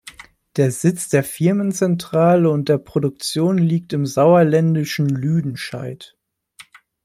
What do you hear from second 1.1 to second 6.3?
Firmenzentrale und der Produktion liegt im sauerländischen Lüdenscheid.